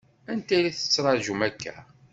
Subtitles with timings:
[0.31, 1.75] Anta i la tettṛaǧum akka?